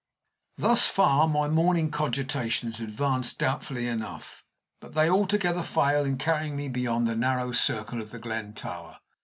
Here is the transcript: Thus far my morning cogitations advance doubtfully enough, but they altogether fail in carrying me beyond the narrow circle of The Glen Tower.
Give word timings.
Thus 0.57 0.87
far 0.87 1.27
my 1.27 1.47
morning 1.47 1.91
cogitations 1.91 2.79
advance 2.79 3.35
doubtfully 3.35 3.85
enough, 3.87 4.43
but 4.79 4.93
they 4.95 5.07
altogether 5.07 5.61
fail 5.61 6.05
in 6.05 6.17
carrying 6.17 6.55
me 6.55 6.69
beyond 6.69 7.05
the 7.05 7.15
narrow 7.15 7.51
circle 7.51 8.01
of 8.01 8.09
The 8.09 8.17
Glen 8.17 8.53
Tower. 8.55 8.97